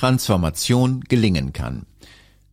Transformation 0.00 1.02
gelingen 1.10 1.52
kann. 1.52 1.84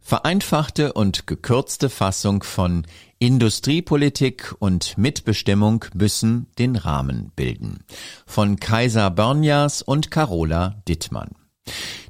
Vereinfachte 0.02 0.92
und 0.92 1.28
gekürzte 1.28 1.90
Fassung 1.90 2.44
von 2.44 2.86
Industriepolitik 3.20 4.54
und 4.60 4.98
Mitbestimmung 4.98 5.86
müssen 5.94 6.48
den 6.60 6.76
Rahmen 6.76 7.32
bilden. 7.38 7.86
Von 8.26 8.60
Kaiser 8.60 9.10
Börnjas 9.12 9.82
und 9.82 10.12
Carola 10.12 10.84
Dittmann. 10.90 11.36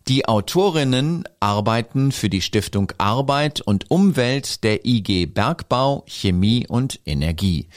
Die 0.08 0.28
Autorinnen 0.28 1.26
arbeiten 1.40 2.12
für 2.12 2.30
die 2.30 2.42
Stiftung 2.42 2.92
Arbeit 2.98 3.62
und 3.62 3.92
Umwelt 3.92 4.64
der 4.64 4.88
IG 4.88 5.28
Bergbau, 5.28 6.04
Chemie 6.08 6.66
und 6.68 7.00
Energie. 7.06 7.68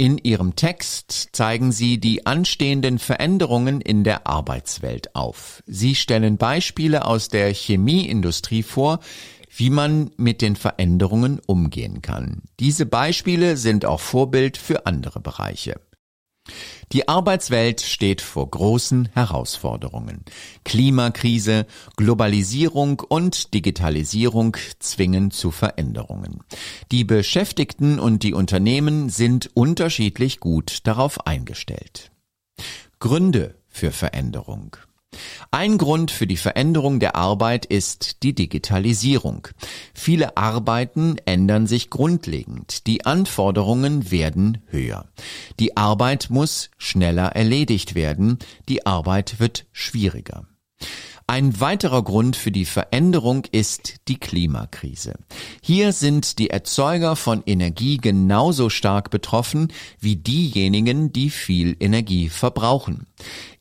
In 0.00 0.16
ihrem 0.18 0.54
Text 0.54 1.30
zeigen 1.32 1.72
sie 1.72 1.98
die 1.98 2.24
anstehenden 2.24 3.00
Veränderungen 3.00 3.80
in 3.80 4.04
der 4.04 4.28
Arbeitswelt 4.28 5.16
auf. 5.16 5.60
Sie 5.66 5.96
stellen 5.96 6.36
Beispiele 6.36 7.04
aus 7.04 7.28
der 7.28 7.52
Chemieindustrie 7.52 8.62
vor, 8.62 9.00
wie 9.56 9.70
man 9.70 10.12
mit 10.16 10.40
den 10.40 10.54
Veränderungen 10.54 11.40
umgehen 11.44 12.00
kann. 12.00 12.42
Diese 12.60 12.86
Beispiele 12.86 13.56
sind 13.56 13.84
auch 13.86 13.98
Vorbild 13.98 14.56
für 14.56 14.86
andere 14.86 15.18
Bereiche. 15.18 15.80
Die 16.92 17.08
Arbeitswelt 17.08 17.80
steht 17.80 18.20
vor 18.20 18.50
großen 18.50 19.08
Herausforderungen. 19.12 20.24
Klimakrise, 20.64 21.66
Globalisierung 21.96 23.00
und 23.00 23.52
Digitalisierung 23.54 24.56
zwingen 24.78 25.30
zu 25.30 25.50
Veränderungen. 25.50 26.40
Die 26.90 27.04
Beschäftigten 27.04 27.98
und 27.98 28.22
die 28.22 28.34
Unternehmen 28.34 29.10
sind 29.10 29.50
unterschiedlich 29.54 30.40
gut 30.40 30.86
darauf 30.86 31.26
eingestellt. 31.26 32.10
Gründe 33.00 33.54
für 33.68 33.92
Veränderung. 33.92 34.76
Ein 35.50 35.78
Grund 35.78 36.10
für 36.10 36.26
die 36.26 36.36
Veränderung 36.36 37.00
der 37.00 37.16
Arbeit 37.16 37.64
ist 37.64 38.22
die 38.22 38.34
Digitalisierung. 38.34 39.48
Viele 39.94 40.36
Arbeiten 40.36 41.16
ändern 41.24 41.66
sich 41.66 41.88
grundlegend. 41.88 42.86
Die 42.86 43.06
Anforderungen 43.06 44.10
werden 44.10 44.58
höher. 44.66 45.06
Die 45.58 45.76
Arbeit 45.76 46.28
muss 46.28 46.70
schneller 46.76 47.28
erledigt 47.28 47.94
werden. 47.94 48.38
Die 48.68 48.84
Arbeit 48.84 49.40
wird 49.40 49.66
schwieriger. 49.72 50.46
Ein 51.30 51.60
weiterer 51.60 52.02
Grund 52.02 52.36
für 52.36 52.50
die 52.50 52.64
Veränderung 52.64 53.44
ist 53.52 53.96
die 54.08 54.18
Klimakrise. 54.18 55.12
Hier 55.62 55.92
sind 55.92 56.38
die 56.38 56.48
Erzeuger 56.48 57.16
von 57.16 57.42
Energie 57.44 57.98
genauso 57.98 58.70
stark 58.70 59.10
betroffen 59.10 59.68
wie 60.00 60.16
diejenigen, 60.16 61.12
die 61.12 61.28
viel 61.28 61.76
Energie 61.80 62.30
verbrauchen. 62.30 63.06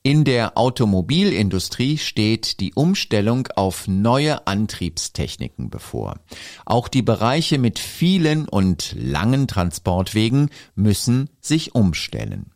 In 0.01 0.23
der 0.23 0.57
Automobilindustrie 0.57 1.97
steht 1.97 2.61
die 2.61 2.73
Umstellung 2.73 3.49
auf 3.57 3.85
neue 3.89 4.47
Antriebstechniken 4.47 5.69
bevor. 5.69 6.21
Auch 6.65 6.87
die 6.87 7.01
Bereiche 7.01 7.57
mit 7.57 7.79
vielen 7.79 8.47
und 8.47 8.95
langen 8.97 9.45
Transportwegen 9.45 10.51
müssen 10.75 11.29
sich 11.41 11.75
umstellen. 11.75 12.53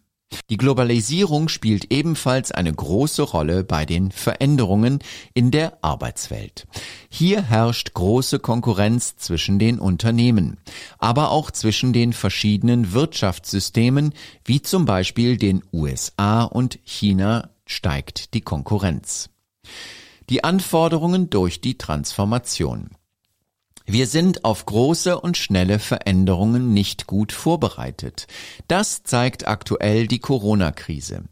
Die 0.49 0.57
Globalisierung 0.57 1.47
spielt 1.47 1.93
ebenfalls 1.93 2.51
eine 2.51 2.73
große 2.73 3.21
Rolle 3.21 3.63
bei 3.63 3.85
den 3.85 4.11
Veränderungen 4.11 4.99
in 5.33 5.51
der 5.51 5.77
Arbeitswelt. 5.81 6.67
Hier 7.09 7.41
herrscht 7.41 7.93
große 7.93 8.39
Konkurrenz 8.39 9.15
zwischen 9.15 9.59
den 9.59 9.79
Unternehmen, 9.79 10.57
aber 10.97 11.31
auch 11.31 11.51
zwischen 11.51 11.93
den 11.93 12.13
verschiedenen 12.13 12.91
Wirtschaftssystemen, 12.93 14.13
wie 14.43 14.61
zum 14.61 14.85
Beispiel 14.85 15.37
den 15.37 15.63
USA 15.71 16.43
und 16.43 16.79
China 16.83 17.49
steigt 17.65 18.33
die 18.33 18.41
Konkurrenz. 18.41 19.29
Die 20.29 20.43
Anforderungen 20.43 21.29
durch 21.29 21.61
die 21.61 21.77
Transformation. 21.77 22.89
Wir 23.85 24.05
sind 24.05 24.45
auf 24.45 24.65
große 24.65 25.19
und 25.19 25.37
schnelle 25.37 25.79
Veränderungen 25.79 26.73
nicht 26.73 27.07
gut 27.07 27.31
vorbereitet. 27.31 28.27
Das 28.67 29.03
zeigt 29.03 29.47
aktuell 29.47 30.07
die 30.07 30.19
Corona-Krise. 30.19 31.23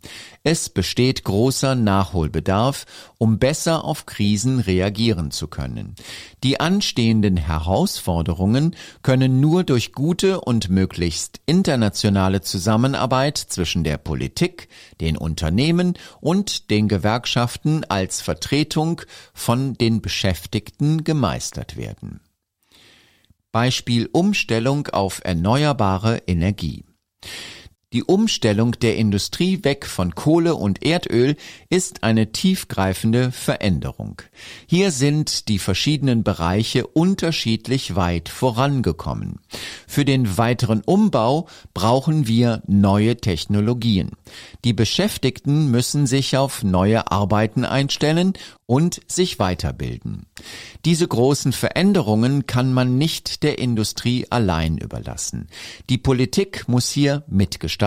Es 0.43 0.69
besteht 0.69 1.23
großer 1.23 1.75
Nachholbedarf, 1.75 2.85
um 3.17 3.37
besser 3.37 3.83
auf 3.85 4.05
Krisen 4.07 4.59
reagieren 4.59 5.31
zu 5.31 5.47
können. 5.47 5.95
Die 6.43 6.59
anstehenden 6.59 7.37
Herausforderungen 7.37 8.75
können 9.03 9.39
nur 9.39 9.63
durch 9.63 9.93
gute 9.93 10.41
und 10.41 10.69
möglichst 10.69 11.41
internationale 11.45 12.41
Zusammenarbeit 12.41 13.37
zwischen 13.37 13.83
der 13.83 13.97
Politik, 13.97 14.69
den 15.01 15.17
Unternehmen 15.17 15.93
und 16.19 16.71
den 16.71 16.87
Gewerkschaften 16.87 17.83
als 17.85 18.21
Vertretung 18.21 19.01
von 19.33 19.75
den 19.75 20.01
Beschäftigten 20.01 21.03
gemeistert 21.03 21.77
werden. 21.77 22.21
Beispiel 23.51 24.09
Umstellung 24.11 24.87
auf 24.87 25.21
erneuerbare 25.23 26.21
Energie. 26.27 26.85
Die 27.91 28.03
Umstellung 28.03 28.73
der 28.73 28.97
Industrie 28.97 29.63
weg 29.63 29.87
von 29.87 30.13
Kohle 30.13 30.53
und 30.53 30.85
Erdöl 30.85 31.35
ist 31.71 32.03
eine 32.03 32.31
tiefgreifende 32.31 33.31
Veränderung. 33.31 34.21
Hier 34.67 34.91
sind 34.91 35.47
die 35.47 35.57
verschiedenen 35.57 36.23
Bereiche 36.23 36.85
unterschiedlich 36.85 37.95
weit 37.95 38.29
vorangekommen. 38.29 39.39
Für 39.87 40.05
den 40.05 40.37
weiteren 40.37 40.83
Umbau 40.85 41.47
brauchen 41.73 42.27
wir 42.27 42.61
neue 42.67 43.17
Technologien. 43.17 44.11
Die 44.65 44.73
Beschäftigten 44.73 45.71
müssen 45.71 46.05
sich 46.05 46.37
auf 46.37 46.61
neue 46.61 47.11
Arbeiten 47.11 47.65
einstellen 47.65 48.33
und 48.67 49.01
sich 49.07 49.39
weiterbilden. 49.39 50.27
Diese 50.85 51.07
großen 51.07 51.53
Veränderungen 51.53 52.45
kann 52.45 52.71
man 52.71 52.99
nicht 52.99 53.41
der 53.41 53.57
Industrie 53.57 54.27
allein 54.29 54.77
überlassen. 54.77 55.47
Die 55.89 55.97
Politik 55.97 56.67
muss 56.67 56.87
hier 56.87 57.23
mitgestalten 57.27 57.78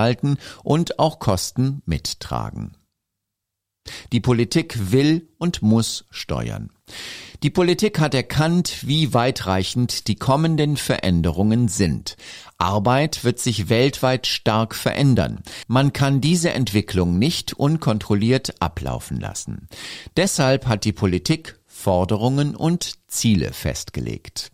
und 0.63 0.99
auch 0.99 1.19
Kosten 1.19 1.83
mittragen. 1.87 2.77
Die 4.13 4.21
Politik 4.21 4.93
will 4.93 5.29
und 5.39 5.63
muss 5.63 6.05
steuern. 6.11 6.71
Die 7.43 7.51
Politik 7.51 7.99
hat 7.99 8.15
erkannt, 8.15 8.87
wie 8.87 9.15
weitreichend 9.15 10.07
die 10.07 10.15
kommenden 10.15 10.77
Veränderungen 10.77 11.67
sind. 11.67 12.17
Arbeit 12.59 13.25
wird 13.25 13.41
sich 13.41 13.69
weltweit 13.69 14.29
stark 14.29 14.77
verändern. 14.77 15.43
Man 15.67 15.93
kann 15.93 16.21
diese 16.21 16.51
Entwicklung 16.51 17.19
nicht 17.19 17.53
unkontrolliert 17.55 18.63
ablaufen 18.63 19.19
lassen. 19.19 19.69
Deshalb 20.17 20.67
hat 20.67 20.85
die 20.85 20.93
Politik 20.93 21.59
Forderungen 21.67 22.55
und 22.55 22.95
Ziele 23.09 23.53
festgelegt. 23.53 24.53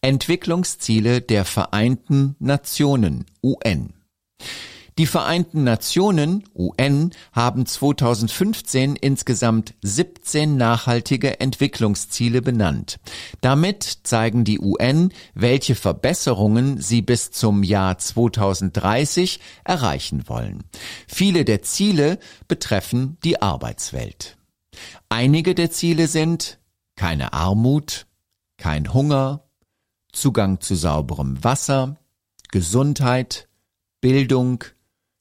Entwicklungsziele 0.00 1.20
der 1.20 1.44
Vereinten 1.44 2.34
Nationen 2.40 3.26
UN. 3.42 3.99
Die 4.98 5.06
Vereinten 5.06 5.64
Nationen, 5.64 6.44
UN, 6.54 7.12
haben 7.32 7.64
2015 7.64 8.96
insgesamt 8.96 9.74
17 9.80 10.58
nachhaltige 10.58 11.40
Entwicklungsziele 11.40 12.42
benannt. 12.42 12.98
Damit 13.40 14.00
zeigen 14.02 14.44
die 14.44 14.60
UN, 14.60 15.10
welche 15.32 15.74
Verbesserungen 15.74 16.82
sie 16.82 17.00
bis 17.00 17.30
zum 17.30 17.62
Jahr 17.62 17.96
2030 17.96 19.40
erreichen 19.64 20.24
wollen. 20.26 20.64
Viele 21.08 21.46
der 21.46 21.62
Ziele 21.62 22.18
betreffen 22.46 23.16
die 23.24 23.40
Arbeitswelt. 23.40 24.36
Einige 25.08 25.54
der 25.54 25.70
Ziele 25.70 26.08
sind 26.08 26.58
keine 26.96 27.32
Armut, 27.32 28.06
kein 28.58 28.92
Hunger, 28.92 29.44
Zugang 30.12 30.60
zu 30.60 30.74
sauberem 30.74 31.42
Wasser, 31.42 31.96
Gesundheit, 32.50 33.48
Bildung, 34.00 34.64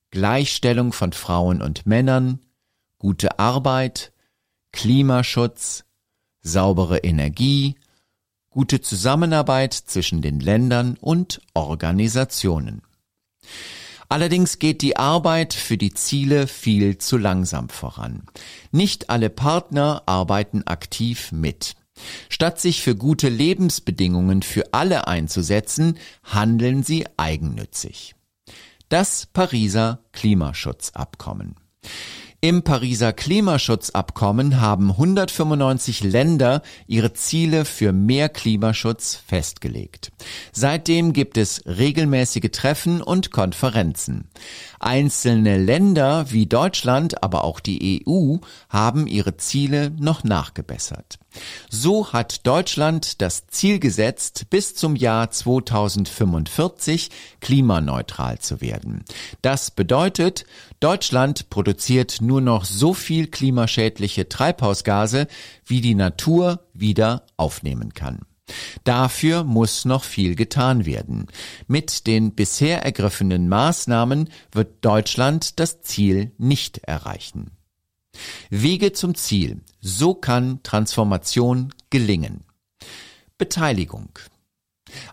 Gleichstellung 0.09 0.93
von 0.93 1.11
Frauen 1.11 1.61
und 1.61 1.85
Männern, 1.85 2.39
gute 2.97 3.37
Arbeit, 3.37 4.13
Klimaschutz, 4.71 5.83
saubere 6.41 6.99
Energie, 6.99 7.75
gute 8.49 8.79
Zusammenarbeit 8.79 9.73
zwischen 9.73 10.21
den 10.21 10.39
Ländern 10.39 10.95
und 11.01 11.41
Organisationen. 11.53 12.81
Allerdings 14.07 14.59
geht 14.59 14.81
die 14.81 14.95
Arbeit 14.95 15.53
für 15.53 15.77
die 15.77 15.93
Ziele 15.93 16.47
viel 16.47 16.97
zu 16.99 17.17
langsam 17.17 17.67
voran. 17.67 18.23
Nicht 18.71 19.09
alle 19.09 19.29
Partner 19.29 20.03
arbeiten 20.05 20.63
aktiv 20.65 21.33
mit. 21.33 21.75
Statt 22.29 22.61
sich 22.61 22.81
für 22.81 22.95
gute 22.95 23.27
Lebensbedingungen 23.27 24.41
für 24.41 24.73
alle 24.73 25.07
einzusetzen, 25.07 25.99
handeln 26.23 26.83
sie 26.83 27.05
eigennützig 27.17 28.15
das 28.89 29.27
Pariser 29.27 30.03
Klimaschutzabkommen. 30.11 31.55
Im 32.41 32.63
Pariser 32.63 33.11
Klimaschutzabkommen 33.11 34.61
haben 34.61 34.91
195 34.91 36.03
Länder 36.05 36.61
ihre 36.87 37.11
Ziele 37.11 37.65
für 37.65 37.91
mehr 37.91 38.29
Klimaschutz 38.29 39.15
festgelegt. 39.27 40.13
Seitdem 40.53 41.11
gibt 41.11 41.35
es 41.35 41.61
regelmäßige 41.65 42.49
Treffen 42.53 43.01
und 43.01 43.31
Konferenzen. 43.31 44.29
Einzelne 44.79 45.57
Länder 45.57 46.31
wie 46.31 46.45
Deutschland, 46.45 47.21
aber 47.23 47.43
auch 47.43 47.59
die 47.59 48.05
EU 48.07 48.37
haben 48.69 49.05
ihre 49.05 49.35
Ziele 49.35 49.91
noch 49.99 50.23
nachgebessert. 50.23 51.19
So 51.69 52.11
hat 52.11 52.47
Deutschland 52.47 53.21
das 53.21 53.47
Ziel 53.47 53.79
gesetzt, 53.79 54.45
bis 54.49 54.75
zum 54.75 54.95
Jahr 54.95 55.29
2045 55.29 57.09
klimaneutral 57.39 58.39
zu 58.39 58.61
werden. 58.61 59.03
Das 59.41 59.71
bedeutet, 59.71 60.45
Deutschland 60.79 61.49
produziert 61.49 62.21
nur 62.29 62.41
noch 62.41 62.63
so 62.63 62.93
viel 62.93 63.25
klimaschädliche 63.25 64.29
Treibhausgase, 64.29 65.27
wie 65.65 65.81
die 65.81 65.95
Natur 65.95 66.67
wieder 66.73 67.25
aufnehmen 67.37 67.95
kann. 67.95 68.19
Dafür 68.83 69.43
muss 69.43 69.83
noch 69.83 70.03
viel 70.03 70.35
getan 70.35 70.85
werden. 70.85 71.25
Mit 71.67 72.05
den 72.05 72.35
bisher 72.35 72.83
ergriffenen 72.83 73.49
Maßnahmen 73.49 74.29
wird 74.51 74.85
Deutschland 74.85 75.59
das 75.59 75.81
Ziel 75.81 76.31
nicht 76.37 76.77
erreichen. 76.79 77.51
Wege 78.51 78.93
zum 78.93 79.15
Ziel. 79.15 79.61
So 79.81 80.13
kann 80.13 80.61
Transformation 80.61 81.73
gelingen. 81.89 82.43
Beteiligung. 83.39 84.09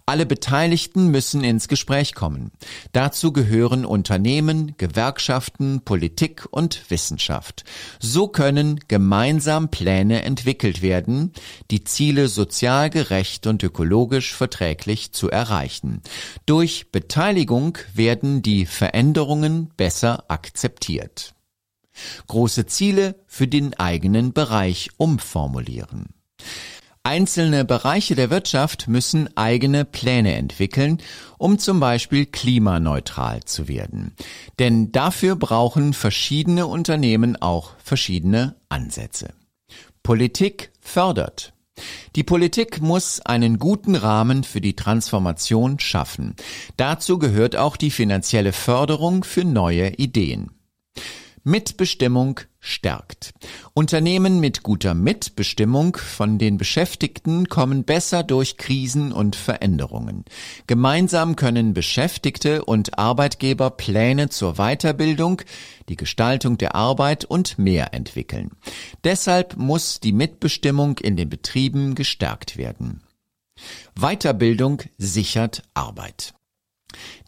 Alle 0.09 0.25
Beteiligten 0.25 1.09
müssen 1.09 1.43
ins 1.43 1.67
Gespräch 1.67 2.15
kommen. 2.15 2.53
Dazu 2.93 3.33
gehören 3.33 3.85
Unternehmen, 3.85 4.77
Gewerkschaften, 4.77 5.81
Politik 5.85 6.47
und 6.49 6.89
Wissenschaft. 6.91 7.65
So 7.99 8.29
können 8.29 8.79
gemeinsam 8.87 9.69
Pläne 9.69 10.23
entwickelt 10.23 10.81
werden, 10.81 11.33
die 11.73 11.83
Ziele 11.83 12.29
sozial 12.29 12.89
gerecht 12.89 13.49
und 13.49 13.65
ökologisch 13.65 14.33
verträglich 14.33 15.11
zu 15.11 15.29
erreichen. 15.29 16.03
Durch 16.47 16.93
Beteiligung 16.93 17.77
werden 17.93 18.43
die 18.43 18.65
Veränderungen 18.65 19.71
besser 19.77 20.25
akzeptiert 20.29 21.35
große 22.27 22.67
Ziele 22.67 23.17
für 23.27 23.49
den 23.49 23.75
eigenen 23.75 24.33
Bereich 24.33 24.91
umformulieren. 24.99 26.09
Einzelne 27.07 27.65
Bereiche 27.65 28.17
der 28.17 28.31
Wirtschaft 28.31 28.89
müssen 28.89 29.29
eigene 29.37 29.85
Pläne 29.85 30.35
entwickeln, 30.35 30.99
um 31.39 31.57
zum 31.57 31.79
Beispiel 31.79 32.27
klimaneutral 32.27 33.45
zu 33.45 33.69
werden. 33.69 34.17
Denn 34.59 34.91
dafür 34.91 35.37
brauchen 35.37 35.93
verschiedene 35.93 36.67
Unternehmen 36.67 37.41
auch 37.41 37.75
verschiedene 37.79 38.57
Ansätze. 38.69 39.35
Politik 40.03 40.73
fördert. 40.81 41.53
Die 42.17 42.25
Politik 42.25 42.81
muss 42.81 43.21
einen 43.21 43.61
guten 43.61 43.95
Rahmen 43.95 44.43
für 44.43 44.61
die 44.61 44.75
Transformation 44.75 45.79
schaffen. 45.79 46.35
Dazu 46.77 47.21
gehört 47.21 47.55
auch 47.55 47.77
die 47.77 47.93
finanzielle 47.93 48.53
Förderung 48.53 49.23
für 49.23 49.45
neue 49.45 49.91
Ideen. 49.91 50.56
Mitbestimmung 51.47 52.41
stärkt. 52.59 53.33
Unternehmen 53.73 54.41
mit 54.41 54.65
guter 54.65 54.95
Mitbestimmung 54.95 55.97
von 55.97 56.39
den 56.39 56.59
Beschäftigten 56.59 57.49
kommen 57.49 57.85
besser 57.85 58.25
durch 58.25 58.57
Krisen 58.57 59.13
und 59.13 59.37
Veränderungen. 59.37 60.25
Gemeinsam 60.67 61.37
können 61.37 61.73
Beschäftigte 61.73 62.65
und 62.65 62.99
Arbeitgeber 62.99 63.71
Pläne 63.71 64.29
zur 64.29 64.55
Weiterbildung, 64.55 65.43
die 65.89 65.95
Gestaltung 65.95 66.59
der 66.59 66.75
Arbeit 66.75 67.25
und 67.25 67.61
mehr 67.61 67.95
entwickeln. 67.95 68.51
Deshalb 69.05 69.57
muss 69.57 70.01
die 70.01 70.13
Mitbestimmung 70.13 70.99
in 70.99 71.17
den 71.17 71.29
Betrieben 71.29 71.95
gestärkt 71.95 72.57
werden. 72.57 73.03
Weiterbildung 73.95 74.83
sichert 74.99 75.63
Arbeit. 75.75 76.35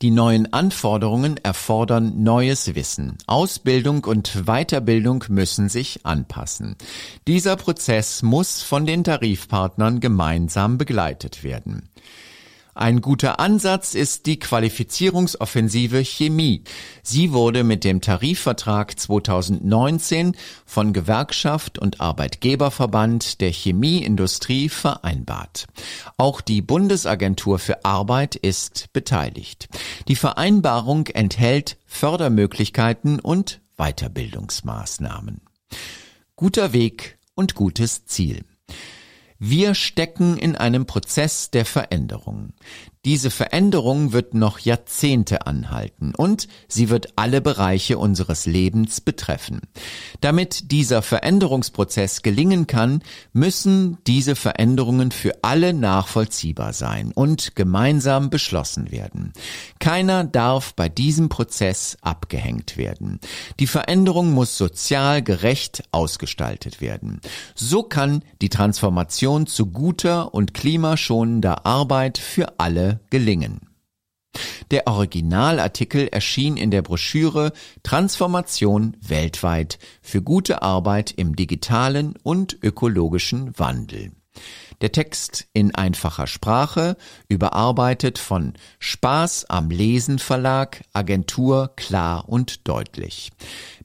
Die 0.02 0.10
neuen 0.10 0.52
Anforderungen 0.52 1.36
erfordern 1.38 2.22
neues 2.22 2.74
Wissen. 2.74 3.18
Ausbildung 3.26 4.04
und 4.04 4.44
Weiterbildung 4.46 5.24
müssen 5.28 5.68
sich 5.68 6.04
anpassen. 6.04 6.76
Dieser 7.26 7.56
Prozess 7.56 8.22
muss 8.22 8.62
von 8.62 8.86
den 8.86 9.04
Tarifpartnern 9.04 10.00
gemeinsam 10.00 10.78
begleitet 10.78 11.42
werden. 11.42 11.88
Ein 12.78 13.00
guter 13.00 13.40
Ansatz 13.40 13.96
ist 13.96 14.26
die 14.26 14.38
Qualifizierungsoffensive 14.38 16.04
Chemie. 16.04 16.62
Sie 17.02 17.32
wurde 17.32 17.64
mit 17.64 17.82
dem 17.82 18.00
Tarifvertrag 18.00 19.00
2019 19.00 20.36
von 20.64 20.92
Gewerkschaft 20.92 21.80
und 21.80 22.00
Arbeitgeberverband 22.00 23.40
der 23.40 23.50
Chemieindustrie 23.50 24.68
vereinbart. 24.68 25.66
Auch 26.18 26.40
die 26.40 26.62
Bundesagentur 26.62 27.58
für 27.58 27.84
Arbeit 27.84 28.36
ist 28.36 28.92
beteiligt. 28.92 29.68
Die 30.06 30.14
Vereinbarung 30.14 31.08
enthält 31.08 31.78
Fördermöglichkeiten 31.84 33.18
und 33.18 33.60
Weiterbildungsmaßnahmen. 33.76 35.40
Guter 36.36 36.72
Weg 36.72 37.18
und 37.34 37.56
gutes 37.56 38.06
Ziel. 38.06 38.44
Wir 39.38 39.74
stecken 39.74 40.36
in 40.36 40.56
einem 40.56 40.86
Prozess 40.86 41.50
der 41.50 41.64
Veränderung. 41.64 42.54
Diese 43.04 43.30
Veränderung 43.30 44.12
wird 44.12 44.34
noch 44.34 44.58
Jahrzehnte 44.58 45.46
anhalten 45.46 46.14
und 46.16 46.48
sie 46.66 46.90
wird 46.90 47.12
alle 47.16 47.40
Bereiche 47.40 47.96
unseres 47.96 48.44
Lebens 48.44 49.00
betreffen. 49.00 49.60
Damit 50.20 50.72
dieser 50.72 51.02
Veränderungsprozess 51.02 52.22
gelingen 52.22 52.66
kann, 52.66 53.02
müssen 53.32 53.98
diese 54.06 54.34
Veränderungen 54.34 55.12
für 55.12 55.32
alle 55.42 55.72
nachvollziehbar 55.72 56.72
sein 56.72 57.12
und 57.12 57.54
gemeinsam 57.54 58.30
beschlossen 58.30 58.90
werden. 58.90 59.32
Keiner 59.78 60.24
darf 60.24 60.74
bei 60.74 60.88
diesem 60.88 61.28
Prozess 61.28 61.96
abgehängt 62.00 62.76
werden. 62.76 63.20
Die 63.60 63.68
Veränderung 63.68 64.32
muss 64.32 64.58
sozial 64.58 65.22
gerecht 65.22 65.84
ausgestaltet 65.92 66.80
werden. 66.80 67.20
So 67.54 67.84
kann 67.84 68.22
die 68.42 68.48
Transformation 68.48 69.46
zu 69.46 69.66
guter 69.66 70.34
und 70.34 70.52
klimaschonender 70.52 71.64
Arbeit 71.64 72.18
für 72.18 72.58
alle 72.58 72.87
gelingen. 73.10 73.60
Der 74.70 74.86
Originalartikel 74.86 76.08
erschien 76.08 76.56
in 76.56 76.70
der 76.70 76.82
Broschüre 76.82 77.52
Transformation 77.82 78.96
weltweit 79.00 79.78
für 80.02 80.22
gute 80.22 80.62
Arbeit 80.62 81.12
im 81.16 81.34
digitalen 81.36 82.14
und 82.22 82.58
ökologischen 82.62 83.58
Wandel. 83.58 84.12
Der 84.80 84.92
Text 84.92 85.48
in 85.52 85.74
einfacher 85.74 86.28
Sprache, 86.28 86.96
überarbeitet 87.28 88.18
von 88.18 88.54
Spaß 88.78 89.50
am 89.50 89.70
Lesen 89.70 90.20
Verlag, 90.20 90.84
Agentur 90.92 91.72
klar 91.76 92.28
und 92.28 92.68
deutlich. 92.68 93.32